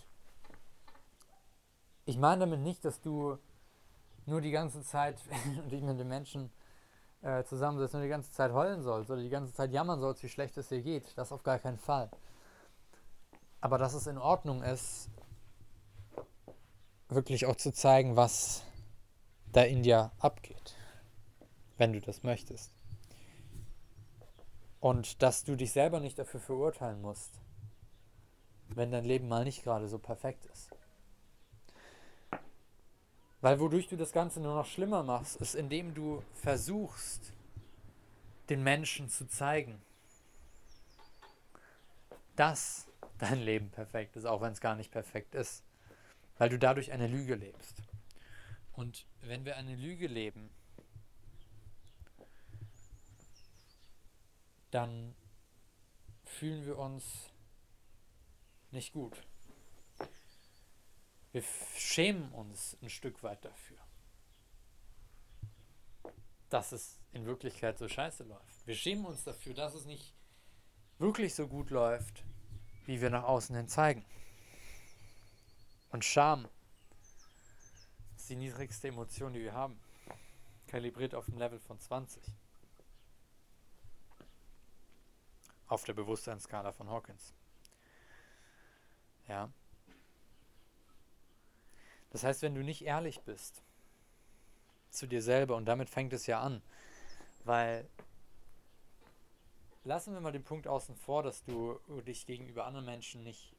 ich 2.04 2.18
meine 2.18 2.40
damit 2.40 2.60
nicht, 2.60 2.84
dass 2.84 3.00
du 3.00 3.36
nur 4.26 4.40
die 4.40 4.52
ganze 4.52 4.82
Zeit, 4.82 5.18
wenn 5.28 5.56
du 5.56 5.62
dich 5.62 5.82
mit 5.82 5.98
den 5.98 6.08
Menschen 6.08 6.50
äh, 7.22 7.44
zusammensetzt, 7.44 7.94
nur 7.94 8.02
die 8.02 8.08
ganze 8.08 8.32
Zeit 8.32 8.52
heulen 8.52 8.82
sollst 8.82 9.10
oder 9.10 9.20
die 9.20 9.28
ganze 9.28 9.52
Zeit 9.52 9.72
jammern 9.72 10.00
sollst, 10.00 10.22
wie 10.22 10.28
schlecht 10.28 10.56
es 10.56 10.68
dir 10.68 10.82
geht. 10.82 11.16
Das 11.16 11.32
auf 11.32 11.42
gar 11.42 11.58
keinen 11.58 11.78
Fall. 11.78 12.10
Aber 13.60 13.78
dass 13.78 13.94
es 13.94 14.06
in 14.06 14.18
Ordnung 14.18 14.62
ist, 14.62 15.10
wirklich 17.08 17.46
auch 17.46 17.56
zu 17.56 17.72
zeigen, 17.72 18.16
was 18.16 18.62
da 19.52 19.62
in 19.62 19.82
dir 19.82 20.12
abgeht, 20.18 20.76
wenn 21.78 21.92
du 21.92 22.00
das 22.00 22.22
möchtest. 22.22 22.72
Und 24.80 25.22
dass 25.22 25.44
du 25.44 25.56
dich 25.56 25.72
selber 25.72 26.00
nicht 26.00 26.18
dafür 26.18 26.40
verurteilen 26.40 27.00
musst, 27.00 27.40
wenn 28.68 28.90
dein 28.90 29.04
Leben 29.04 29.28
mal 29.28 29.44
nicht 29.44 29.62
gerade 29.62 29.88
so 29.88 29.98
perfekt 29.98 30.44
ist. 30.46 30.70
Weil 33.46 33.60
wodurch 33.60 33.86
du 33.86 33.96
das 33.96 34.10
Ganze 34.10 34.40
nur 34.40 34.56
noch 34.56 34.66
schlimmer 34.66 35.04
machst, 35.04 35.36
ist, 35.36 35.54
indem 35.54 35.94
du 35.94 36.20
versuchst, 36.34 37.32
den 38.48 38.64
Menschen 38.64 39.08
zu 39.08 39.28
zeigen, 39.28 39.80
dass 42.34 42.88
dein 43.18 43.38
Leben 43.40 43.70
perfekt 43.70 44.16
ist, 44.16 44.24
auch 44.24 44.40
wenn 44.40 44.50
es 44.50 44.60
gar 44.60 44.74
nicht 44.74 44.90
perfekt 44.90 45.36
ist. 45.36 45.62
Weil 46.38 46.48
du 46.48 46.58
dadurch 46.58 46.90
eine 46.90 47.06
Lüge 47.06 47.36
lebst. 47.36 47.76
Und 48.72 49.06
wenn 49.20 49.44
wir 49.44 49.56
eine 49.56 49.76
Lüge 49.76 50.08
leben, 50.08 50.50
dann 54.72 55.14
fühlen 56.24 56.66
wir 56.66 56.78
uns 56.78 57.30
nicht 58.72 58.92
gut. 58.92 59.22
Wir 61.36 61.44
schämen 61.76 62.32
uns 62.32 62.78
ein 62.80 62.88
Stück 62.88 63.22
weit 63.22 63.44
dafür, 63.44 63.76
dass 66.48 66.72
es 66.72 66.98
in 67.12 67.26
Wirklichkeit 67.26 67.76
so 67.76 67.86
scheiße 67.86 68.24
läuft. 68.24 68.66
Wir 68.66 68.74
schämen 68.74 69.04
uns 69.04 69.22
dafür, 69.22 69.52
dass 69.52 69.74
es 69.74 69.84
nicht 69.84 70.14
wirklich 70.96 71.34
so 71.34 71.46
gut 71.46 71.68
läuft, 71.68 72.24
wie 72.86 73.02
wir 73.02 73.10
nach 73.10 73.24
außen 73.24 73.54
hin 73.54 73.68
zeigen. 73.68 74.06
Und 75.90 76.06
Scham 76.06 76.48
ist 78.16 78.30
die 78.30 78.36
niedrigste 78.36 78.88
Emotion, 78.88 79.34
die 79.34 79.42
wir 79.42 79.52
haben. 79.52 79.78
Kalibriert 80.68 81.14
auf 81.14 81.26
dem 81.26 81.36
Level 81.36 81.60
von 81.60 81.78
20. 81.78 82.32
Auf 85.66 85.84
der 85.84 85.92
Bewusstseinsskala 85.92 86.72
von 86.72 86.88
Hawkins. 86.88 87.34
Ja. 89.28 89.52
Das 92.10 92.24
heißt, 92.24 92.42
wenn 92.42 92.54
du 92.54 92.62
nicht 92.62 92.84
ehrlich 92.84 93.20
bist, 93.20 93.62
zu 94.90 95.06
dir 95.06 95.22
selber 95.22 95.56
und 95.56 95.66
damit 95.66 95.90
fängt 95.90 96.12
es 96.12 96.26
ja 96.26 96.40
an. 96.40 96.62
Weil 97.44 97.86
lassen 99.84 100.14
wir 100.14 100.20
mal 100.20 100.32
den 100.32 100.44
Punkt 100.44 100.66
außen 100.66 100.96
vor, 100.96 101.22
dass 101.22 101.44
du 101.44 101.78
dich 102.06 102.26
gegenüber 102.26 102.66
anderen 102.66 102.86
Menschen 102.86 103.22
nicht 103.22 103.52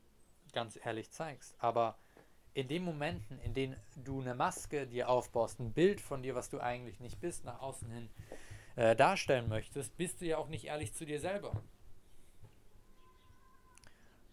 ganz 0.53 0.77
ehrlich 0.83 1.11
zeigst. 1.11 1.55
Aber 1.59 1.97
in 2.53 2.67
den 2.67 2.83
Momenten, 2.83 3.39
in 3.41 3.53
denen 3.53 3.75
du 3.95 4.19
eine 4.19 4.33
Maske 4.33 4.87
dir 4.87 5.09
aufbaust, 5.09 5.59
ein 5.59 5.73
Bild 5.73 6.01
von 6.01 6.23
dir, 6.23 6.35
was 6.35 6.49
du 6.49 6.59
eigentlich 6.59 6.99
nicht 6.99 7.19
bist, 7.21 7.45
nach 7.45 7.61
außen 7.61 7.89
hin 7.89 8.09
äh, 8.75 8.95
darstellen 8.95 9.47
möchtest, 9.47 9.95
bist 9.97 10.21
du 10.21 10.25
ja 10.25 10.37
auch 10.37 10.47
nicht 10.47 10.65
ehrlich 10.65 10.93
zu 10.93 11.05
dir 11.05 11.19
selber. 11.19 11.61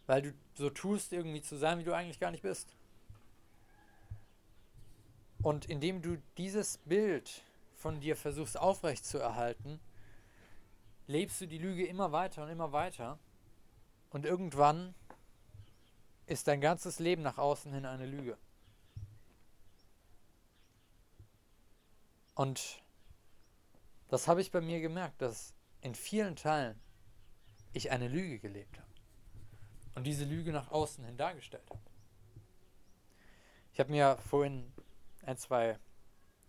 Weil 0.06 0.23
du 0.23 0.33
so 0.54 0.71
tust, 0.71 1.12
irgendwie 1.12 1.42
zu 1.42 1.56
sein, 1.56 1.78
wie 1.78 1.85
du 1.85 1.94
eigentlich 1.94 2.21
gar 2.21 2.30
nicht 2.30 2.42
bist. 2.42 2.75
Und 5.44 5.66
indem 5.66 6.00
du 6.00 6.16
dieses 6.38 6.78
Bild 6.78 7.44
von 7.74 8.00
dir 8.00 8.16
versuchst 8.16 8.58
aufrechtzuerhalten, 8.58 9.78
lebst 11.06 11.38
du 11.42 11.46
die 11.46 11.58
Lüge 11.58 11.86
immer 11.86 12.12
weiter 12.12 12.44
und 12.44 12.48
immer 12.48 12.72
weiter. 12.72 13.18
Und 14.08 14.24
irgendwann 14.24 14.94
ist 16.24 16.48
dein 16.48 16.62
ganzes 16.62 16.98
Leben 16.98 17.20
nach 17.20 17.36
außen 17.36 17.74
hin 17.74 17.84
eine 17.84 18.06
Lüge. 18.06 18.38
Und 22.34 22.82
das 24.08 24.26
habe 24.26 24.40
ich 24.40 24.50
bei 24.50 24.62
mir 24.62 24.80
gemerkt, 24.80 25.20
dass 25.20 25.52
in 25.82 25.94
vielen 25.94 26.36
Teilen 26.36 26.80
ich 27.74 27.90
eine 27.90 28.08
Lüge 28.08 28.38
gelebt 28.38 28.78
habe. 28.78 28.88
Und 29.94 30.04
diese 30.04 30.24
Lüge 30.24 30.52
nach 30.52 30.70
außen 30.70 31.04
hin 31.04 31.18
dargestellt 31.18 31.68
habe. 31.68 31.82
Ich 33.74 33.78
habe 33.78 33.90
mir 33.90 34.16
vorhin 34.16 34.72
ein, 35.26 35.36
zwei 35.36 35.78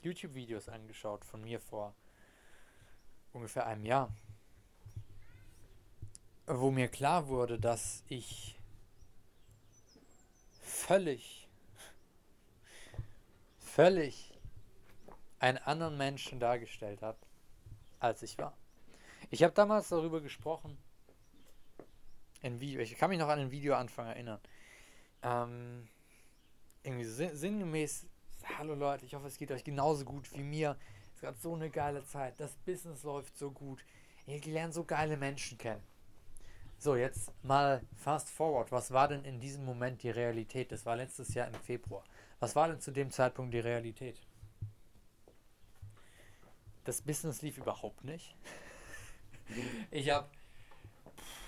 YouTube-Videos 0.02 0.70
angeschaut 0.70 1.26
von 1.26 1.42
mir 1.42 1.60
vor 1.60 1.96
ungefähr 3.34 3.66
einem 3.66 3.86
Jahr, 3.86 4.16
wo 6.46 6.72
mir 6.72 6.88
klar 6.88 7.28
wurde, 7.28 7.60
dass 7.60 8.04
ich 8.08 8.60
völlig, 10.62 11.48
völlig 13.60 14.34
einen 15.40 15.58
anderen 15.60 15.98
Menschen 15.98 16.40
dargestellt 16.40 17.02
habe, 17.02 17.18
als 18.00 18.22
ich 18.24 18.38
war. 18.38 18.56
Ich 19.32 19.44
habe 19.44 19.54
damals 19.54 19.90
darüber 19.90 20.22
gesprochen, 20.22 20.78
in 22.42 22.60
Video, 22.60 22.80
ich 22.80 22.96
kann 22.96 23.10
mich 23.10 23.20
noch 23.20 23.28
an 23.28 23.40
den 23.40 23.52
Videoanfang 23.52 24.08
erinnern. 24.08 24.40
Ähm, 25.24 25.88
irgendwie 26.84 27.06
sinn 27.06 27.36
sinngemäß, 27.36 28.06
hallo 28.58 28.76
Leute, 28.76 29.06
ich 29.06 29.14
hoffe, 29.14 29.28
es 29.28 29.38
geht 29.38 29.52
euch 29.52 29.64
genauso 29.64 30.06
gut 30.06 30.32
wie 30.34 30.44
mir. 30.44 30.78
Es 31.08 31.16
ist 31.16 31.22
gerade 31.22 31.38
so 31.38 31.54
eine 31.54 31.70
geile 31.70 32.04
Zeit, 32.06 32.40
das 32.40 32.56
Business 32.66 33.04
läuft 33.04 33.38
so 33.38 33.52
gut. 33.52 33.84
Ihr 34.28 34.42
lernt 34.42 34.74
so 34.74 34.84
geile 34.84 35.18
Menschen 35.18 35.58
kennen. 35.58 35.84
So, 36.78 36.96
jetzt 36.96 37.32
mal 37.44 37.82
fast 37.96 38.30
forward. 38.30 38.72
Was 38.72 38.92
war 38.92 39.08
denn 39.08 39.24
in 39.24 39.40
diesem 39.40 39.66
Moment 39.66 40.04
die 40.04 40.10
Realität? 40.10 40.72
Das 40.72 40.86
war 40.86 40.96
letztes 40.96 41.34
Jahr 41.34 41.48
im 41.48 41.54
Februar. 41.56 42.04
Was 42.40 42.56
war 42.56 42.68
denn 42.68 42.80
zu 42.80 42.92
dem 42.92 43.12
Zeitpunkt 43.12 43.54
die 43.54 43.60
Realität? 43.60 44.20
Das 46.84 47.02
Business 47.02 47.42
lief 47.42 47.58
überhaupt 47.58 48.04
nicht. 48.04 48.36
Ich 49.92 50.10
habe, 50.10 50.28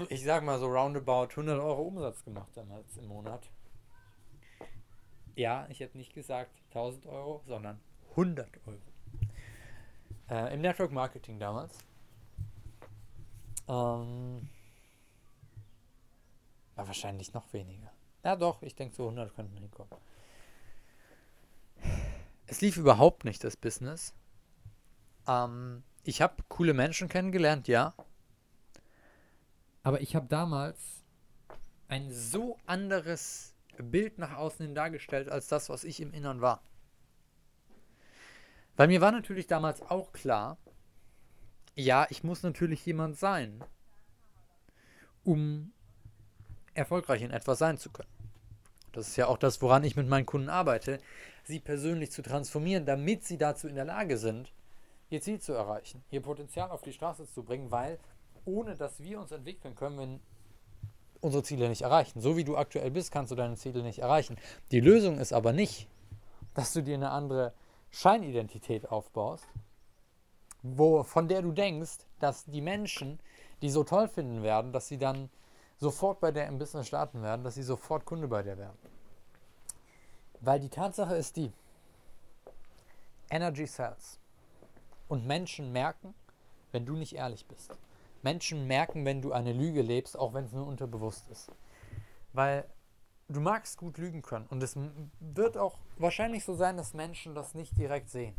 ich 0.10 0.24
sag 0.24 0.44
mal 0.44 0.60
so 0.60 0.68
roundabout 0.68 1.30
100 1.32 1.60
Euro 1.60 1.84
Umsatz 1.84 2.24
gemacht 2.24 2.52
damals 2.56 2.96
im 2.98 3.08
Monat. 3.08 3.50
Ja, 5.38 5.68
ich 5.70 5.84
habe 5.84 5.96
nicht 5.96 6.16
gesagt 6.16 6.50
1000 6.70 7.06
Euro, 7.06 7.44
sondern 7.46 7.80
100 8.10 8.50
Euro. 8.66 8.80
Äh, 10.32 10.56
Im 10.56 10.62
Network 10.62 10.92
Marketing 10.92 11.38
damals. 11.40 11.78
Ähm, 13.68 14.50
war 16.76 16.88
wahrscheinlich 16.88 17.36
noch 17.36 17.54
weniger. 17.54 17.92
Ja, 18.24 18.36
doch, 18.36 18.64
ich 18.64 18.74
denke, 18.74 18.96
so 18.96 19.04
100 19.04 19.36
könnten 19.36 19.56
hinkommen. 19.58 19.92
Es 22.48 22.62
lief 22.62 22.76
überhaupt 22.78 23.24
nicht, 23.24 23.44
das 23.44 23.56
Business. 23.56 24.16
Ähm, 25.28 25.84
ich 26.04 26.24
habe 26.24 26.44
coole 26.50 26.74
Menschen 26.74 27.10
kennengelernt, 27.10 27.68
ja. 27.68 27.94
Aber 29.84 30.02
ich 30.02 30.16
habe 30.16 30.26
damals 30.26 31.04
ein 31.90 32.12
so 32.12 32.58
anderes 32.66 33.54
Bild 33.84 34.18
nach 34.18 34.38
außen 34.38 34.66
hin 34.66 34.76
dargestellt, 34.76 35.30
als 35.30 35.48
das, 35.48 35.70
was 35.70 35.84
ich 35.84 36.02
im 36.02 36.14
Innern 36.14 36.42
war. 36.42 36.62
Weil 38.76 38.88
mir 38.88 39.02
war 39.02 39.12
natürlich 39.12 39.48
damals 39.48 39.82
auch 39.82 40.14
klar, 40.14 40.58
ja, 41.76 42.08
ich 42.10 42.24
muss 42.24 42.44
natürlich 42.44 42.86
jemand 42.86 43.18
sein, 43.18 43.64
um 45.24 45.72
erfolgreich 46.74 47.22
in 47.22 47.32
etwas 47.32 47.60
sein 47.60 47.78
zu 47.78 47.90
können. 47.92 48.10
Das 48.94 49.08
ist 49.08 49.16
ja 49.16 49.28
auch 49.28 49.38
das, 49.38 49.62
woran 49.62 49.84
ich 49.84 49.96
mit 49.96 50.08
meinen 50.08 50.26
Kunden 50.26 50.50
arbeite, 50.50 51.00
sie 51.44 51.60
persönlich 51.60 52.12
zu 52.12 52.22
transformieren, 52.22 52.86
damit 52.86 53.24
sie 53.26 53.38
dazu 53.38 53.68
in 53.68 53.76
der 53.76 53.86
Lage 53.86 54.18
sind, 54.18 54.54
ihr 55.10 55.22
Ziel 55.22 55.40
zu 55.40 55.54
erreichen, 55.54 56.04
ihr 56.12 56.22
Potenzial 56.22 56.70
auf 56.72 56.82
die 56.82 56.94
Straße 56.94 57.28
zu 57.28 57.44
bringen, 57.44 57.72
weil 57.72 58.00
ohne 58.46 58.76
dass 58.76 59.00
wir 59.00 59.20
uns 59.20 59.32
entwickeln, 59.32 59.76
können 59.76 59.98
wir 59.98 60.20
unsere 61.22 61.44
Ziele 61.44 61.70
nicht 61.70 61.82
erreichen. 61.82 62.22
So 62.22 62.38
wie 62.38 62.44
du 62.44 62.58
aktuell 62.58 62.92
bist, 62.92 63.12
kannst 63.12 63.32
du 63.32 63.36
deine 63.36 63.56
Ziele 63.56 63.84
nicht 63.84 64.00
erreichen. 64.00 64.38
Die 64.72 64.80
Lösung 64.80 65.20
ist 65.20 65.34
aber 65.34 65.54
nicht, 65.54 65.88
dass 66.54 66.74
du 66.74 66.82
dir 66.82 66.96
eine 66.96 67.12
andere 67.12 67.54
Scheinidentität 67.92 68.90
aufbaust, 68.90 69.46
wo, 70.62 71.04
von 71.04 71.28
der 71.28 71.42
du 71.42 71.52
denkst, 71.52 72.00
dass 72.20 72.46
die 72.46 72.62
Menschen 72.62 73.20
die 73.62 73.70
so 73.70 73.84
toll 73.84 74.08
finden 74.08 74.44
werden, 74.44 74.72
dass 74.72 74.88
sie 74.88 74.98
dann 74.98 75.30
sofort 75.78 76.20
bei 76.20 76.32
der 76.32 76.48
im 76.48 76.58
Business 76.58 76.88
starten 76.88 77.22
werden, 77.22 77.44
dass 77.44 77.56
sie 77.56 77.64
sofort 77.64 78.06
Kunde 78.06 78.28
bei 78.28 78.44
der 78.44 78.58
werden. 78.58 78.78
Weil 80.42 80.60
die 80.60 80.70
Tatsache 80.70 81.16
ist 81.16 81.36
die, 81.36 81.52
Energy 83.30 83.66
sells. 83.66 84.20
Und 85.08 85.26
Menschen 85.26 85.72
merken, 85.72 86.14
wenn 86.72 86.86
du 86.86 86.96
nicht 86.96 87.16
ehrlich 87.16 87.46
bist. 87.46 87.76
Menschen 88.28 88.68
merken, 88.68 89.06
wenn 89.06 89.22
du 89.22 89.32
eine 89.32 89.54
Lüge 89.54 89.82
lebst, 89.82 90.20
auch 90.20 90.34
wenn 90.34 90.44
es 90.44 90.52
nur 90.52 90.68
unterbewusst 90.68 91.30
ist. 91.30 91.50
Weil 92.34 92.66
du 93.30 93.40
magst 93.40 93.78
gut 93.78 93.98
lügen 93.98 94.22
können. 94.22 94.46
Und 94.48 94.62
es 94.62 94.78
wird 95.22 95.58
auch 95.58 95.78
wahrscheinlich 95.98 96.44
so 96.44 96.54
sein, 96.54 96.76
dass 96.76 96.94
Menschen 96.94 97.36
das 97.36 97.54
nicht 97.54 97.78
direkt 97.78 98.10
sehen. 98.10 98.36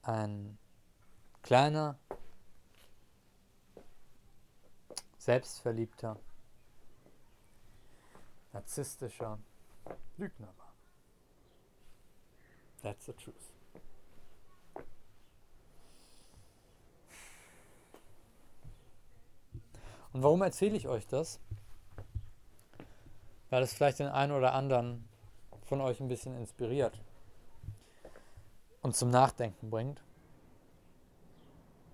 ein 0.02 0.58
kleiner, 1.42 1.98
selbstverliebter, 5.18 6.18
narzisstischer 8.52 9.38
Lügner 10.16 10.48
war. 10.58 10.72
That's 12.82 13.06
the 13.06 13.12
truth. 13.12 13.34
Und 20.12 20.22
warum 20.22 20.42
erzähle 20.42 20.76
ich 20.76 20.88
euch 20.88 21.06
das? 21.06 21.38
Weil 23.48 23.62
es 23.62 23.74
vielleicht 23.74 23.98
den 23.98 24.08
einen 24.08 24.32
oder 24.32 24.54
anderen 24.54 25.08
von 25.62 25.80
euch 25.80 26.00
ein 26.00 26.08
bisschen 26.08 26.36
inspiriert 26.36 27.00
und 28.82 28.96
zum 28.96 29.10
Nachdenken 29.10 29.70
bringt. 29.70 30.02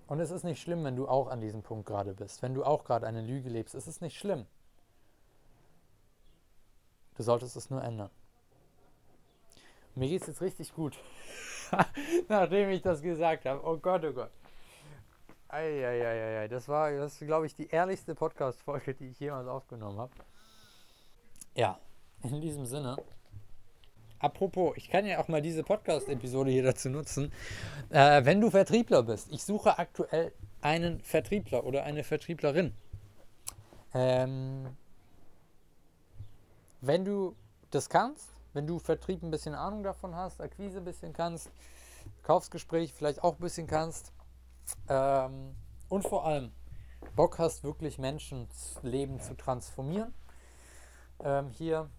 Und 0.06 0.20
es 0.20 0.30
ist 0.30 0.44
nicht 0.44 0.62
schlimm, 0.62 0.84
wenn 0.84 0.96
du 0.96 1.08
auch 1.08 1.28
an 1.28 1.40
diesem 1.40 1.62
Punkt 1.62 1.86
gerade 1.86 2.14
bist, 2.14 2.42
wenn 2.42 2.54
du 2.54 2.64
auch 2.64 2.84
gerade 2.84 3.06
eine 3.06 3.22
Lüge 3.22 3.48
lebst. 3.48 3.74
Es 3.74 3.86
ist 3.88 4.00
nicht 4.00 4.16
schlimm. 4.16 4.46
Du 7.16 7.22
solltest 7.22 7.56
es 7.56 7.70
nur 7.70 7.82
ändern. 7.82 8.10
Mir 9.94 10.08
geht 10.08 10.22
es 10.22 10.28
jetzt 10.28 10.42
richtig 10.42 10.74
gut, 10.74 10.98
nachdem 12.28 12.68
ich 12.70 12.82
das 12.82 13.00
gesagt 13.00 13.46
habe. 13.46 13.66
Oh 13.66 13.78
Gott, 13.78 14.04
oh 14.04 14.12
Gott. 14.12 14.30
Eieieiei, 15.48 16.48
das 16.48 16.68
war, 16.68 16.90
das 16.92 17.18
glaube 17.18 17.46
ich, 17.46 17.54
die 17.54 17.68
ehrlichste 17.68 18.14
Podcast-Folge, 18.14 18.94
die 18.94 19.08
ich 19.08 19.20
jemals 19.20 19.48
aufgenommen 19.48 19.98
habe. 19.98 20.12
Ja, 21.54 21.78
in 22.22 22.40
diesem 22.42 22.66
Sinne. 22.66 22.96
Apropos, 24.18 24.76
ich 24.76 24.90
kann 24.90 25.06
ja 25.06 25.18
auch 25.18 25.28
mal 25.28 25.40
diese 25.40 25.62
Podcast-Episode 25.62 26.50
hier 26.50 26.64
dazu 26.64 26.90
nutzen. 26.90 27.32
Äh, 27.90 28.24
wenn 28.24 28.40
du 28.40 28.50
Vertriebler 28.50 29.02
bist, 29.02 29.30
ich 29.30 29.44
suche 29.44 29.78
aktuell 29.78 30.32
einen 30.60 31.00
Vertriebler 31.00 31.64
oder 31.64 31.84
eine 31.84 32.02
Vertrieblerin. 32.02 32.74
Ähm, 33.94 34.76
wenn 36.86 37.04
du 37.04 37.36
das 37.70 37.88
kannst, 37.88 38.28
wenn 38.52 38.66
du 38.66 38.78
Vertrieb 38.78 39.22
ein 39.22 39.30
bisschen 39.30 39.54
Ahnung 39.54 39.82
davon 39.82 40.14
hast, 40.14 40.40
Akquise 40.40 40.78
ein 40.78 40.84
bisschen 40.84 41.12
kannst, 41.12 41.50
Kaufsgespräch 42.22 42.92
vielleicht 42.92 43.22
auch 43.22 43.34
ein 43.34 43.40
bisschen 43.40 43.66
kannst 43.66 44.12
ähm, 44.88 45.54
und 45.88 46.02
vor 46.06 46.24
allem 46.24 46.52
Bock 47.14 47.38
hast, 47.38 47.64
wirklich 47.64 47.98
Menschenleben 47.98 49.20
zu 49.20 49.34
transformieren, 49.36 50.14
ähm, 51.20 51.50
hier 51.50 51.90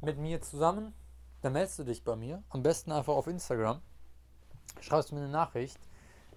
mit 0.00 0.18
mir 0.18 0.40
zusammen 0.40 0.94
dann 1.42 1.52
meldest 1.54 1.80
du 1.80 1.84
dich 1.84 2.04
bei 2.04 2.14
mir. 2.14 2.42
Am 2.50 2.62
besten 2.62 2.92
einfach 2.92 3.14
auf 3.14 3.26
Instagram. 3.26 3.82
Schreibst 4.80 5.12
mir 5.12 5.18
eine 5.18 5.28
Nachricht, 5.28 5.78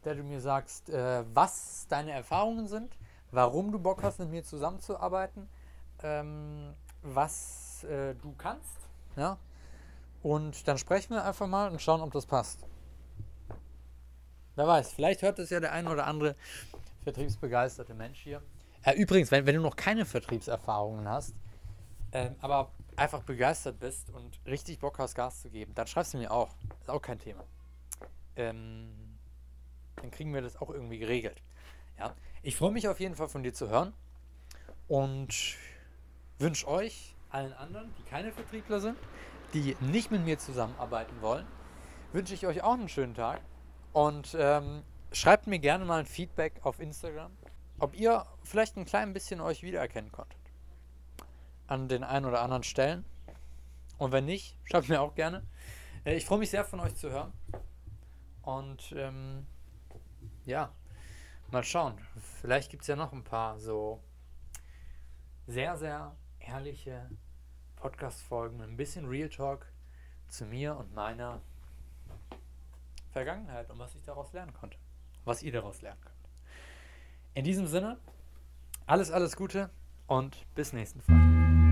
der 0.04 0.16
du 0.16 0.24
mir 0.24 0.42
sagst, 0.42 0.90
äh, 0.90 1.24
was 1.34 1.86
deine 1.88 2.12
Erfahrungen 2.12 2.68
sind, 2.68 2.98
warum 3.32 3.72
du 3.72 3.80
Bock 3.80 4.02
hast, 4.04 4.20
mit 4.20 4.30
mir 4.30 4.44
zusammenzuarbeiten, 4.44 5.48
ähm, 6.02 6.74
was 7.14 7.84
äh, 7.84 8.16
du 8.16 8.34
kannst. 8.38 8.78
Ja? 9.16 9.38
Und 10.24 10.68
dann 10.68 10.78
sprechen 10.78 11.14
wir 11.14 11.24
einfach 11.24 11.48
mal 11.48 11.72
und 11.72 11.82
schauen, 11.82 12.02
ob 12.02 12.12
das 12.12 12.26
passt. 12.26 12.66
Wer 14.56 14.68
weiß, 14.68 14.94
vielleicht 14.94 15.22
hört 15.22 15.38
es 15.40 15.50
ja 15.50 15.60
der 15.60 15.74
ein 15.74 15.88
oder 15.88 16.08
andere 16.08 16.36
vertriebsbegeisterte 17.04 17.94
Mensch 17.94 18.20
hier. 18.22 18.42
Äh, 18.84 18.94
übrigens, 18.94 19.32
wenn, 19.32 19.46
wenn, 19.46 19.56
du 19.56 19.62
noch 19.62 19.76
keine 19.76 20.06
Vertriebserfahrungen 20.06 21.08
hast, 21.08 21.36
äh, 22.12 22.32
aber 22.40 22.72
einfach 22.96 23.22
begeistert 23.24 23.80
bist 23.80 24.10
und 24.12 24.40
richtig 24.46 24.80
Bock 24.80 24.98
hast, 25.00 25.16
Gas 25.16 25.42
zu 25.42 25.50
geben, 25.50 25.74
dann 25.76 25.88
schreibst 25.88 26.14
du 26.14 26.18
mir 26.18 26.32
auch. 26.32 26.56
Ist 26.82 26.90
auch 26.90 27.02
kein 27.02 27.20
Thema. 27.20 27.44
Ähm, 28.38 28.90
dann 29.98 30.12
kriegen 30.12 30.34
wir 30.34 30.42
das 30.42 30.60
auch 30.62 30.70
irgendwie 30.70 31.00
geregelt. 31.00 31.42
Ja? 32.00 32.16
Ich 32.42 32.56
freue 32.56 32.72
mich 32.72 32.88
auf 32.88 33.00
jeden 33.00 33.16
Fall 33.16 33.28
von 33.28 33.44
dir 33.44 33.54
zu 33.54 33.70
hören 33.70 33.94
und 34.88 35.58
wünsche 36.40 36.68
euch, 36.68 37.16
allen 37.30 37.54
anderen, 37.54 37.94
die 37.98 38.04
keine 38.04 38.32
Vertriebler 38.32 38.80
sind, 38.80 38.98
die 39.54 39.76
nicht 39.80 40.12
mit 40.12 40.24
mir 40.24 40.38
zusammenarbeiten 40.38 41.22
wollen, 41.22 41.46
wünsche 42.14 42.34
ich 42.34 42.46
euch 42.48 42.64
auch 42.64 42.74
einen 42.74 42.90
schönen 42.90 43.14
Tag 43.14 43.42
und 43.94 44.36
ähm, 44.40 44.84
schreibt 45.12 45.48
mir 45.48 45.60
gerne 45.60 45.86
mal 45.86 46.00
ein 46.00 46.06
Feedback 46.06 46.60
auf 46.64 46.80
Instagram, 46.80 47.32
ob 47.80 47.96
ihr 47.96 48.26
vielleicht 48.44 48.78
ein 48.78 48.86
klein 48.86 49.14
bisschen 49.14 49.42
euch 49.42 49.64
wiedererkennen 49.64 50.12
konntet 50.12 50.46
an 51.68 51.88
den 51.88 52.04
einen 52.04 52.26
oder 52.26 52.42
anderen 52.42 52.64
Stellen. 52.64 53.06
Und 53.98 54.12
wenn 54.12 54.26
nicht, 54.26 54.58
schreibt 54.66 54.90
mir 54.90 55.02
auch 55.02 55.16
gerne. 55.16 55.46
Äh, 56.04 56.16
ich 56.16 56.26
freue 56.26 56.40
mich 56.40 56.50
sehr 56.50 56.66
von 56.66 56.80
euch 56.80 56.96
zu 56.96 57.10
hören. 57.10 57.34
Und 58.42 58.94
ähm, 58.96 59.48
ja, 60.46 60.72
mal 61.52 61.64
schauen. 61.64 61.98
Vielleicht 62.42 62.70
gibt 62.70 62.82
es 62.82 62.88
ja 62.88 62.96
noch 62.96 63.14
ein 63.14 63.24
paar 63.24 63.60
so 63.60 64.04
sehr, 65.48 65.78
sehr 65.78 66.16
ehrliche 66.48 67.10
Podcast-Folgen 67.76 68.58
mit 68.58 68.68
ein 68.68 68.78
bisschen 68.78 69.08
Real 69.08 69.30
Talk 69.30 69.66
zu 70.28 70.46
mir 70.46 70.76
und 70.76 70.94
meiner 70.94 71.42
Vergangenheit 73.12 73.70
und 73.70 73.80
was 73.80 73.96
ich 73.96 74.04
daraus 74.04 74.34
lernen 74.34 74.54
konnte. 74.54 74.78
Was 75.24 75.44
ihr 75.44 75.52
daraus 75.52 75.82
lernen 75.82 76.02
könnt. 76.02 76.16
In 77.34 77.44
diesem 77.44 77.68
Sinne, 77.68 77.98
alles, 78.86 79.12
alles 79.12 79.36
Gute 79.36 79.70
und 80.08 80.46
bis 80.56 80.74
nächsten 80.74 81.02
Freitag. 81.02 81.65